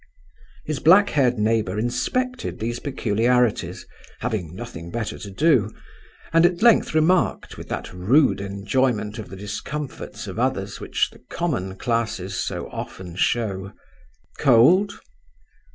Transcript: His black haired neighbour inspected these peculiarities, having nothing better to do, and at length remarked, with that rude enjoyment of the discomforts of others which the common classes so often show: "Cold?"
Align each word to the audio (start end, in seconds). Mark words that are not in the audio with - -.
His 0.65 0.79
black 0.79 1.11
haired 1.11 1.37
neighbour 1.37 1.77
inspected 1.77 2.57
these 2.59 2.79
peculiarities, 2.79 3.85
having 4.21 4.55
nothing 4.55 4.89
better 4.89 5.19
to 5.19 5.29
do, 5.29 5.69
and 6.33 6.43
at 6.43 6.63
length 6.63 6.95
remarked, 6.95 7.55
with 7.55 7.69
that 7.69 7.93
rude 7.93 8.41
enjoyment 8.41 9.19
of 9.19 9.29
the 9.29 9.35
discomforts 9.37 10.25
of 10.25 10.39
others 10.39 10.79
which 10.79 11.11
the 11.11 11.19
common 11.29 11.75
classes 11.75 12.33
so 12.33 12.67
often 12.71 13.15
show: 13.15 13.73
"Cold?" 14.39 14.95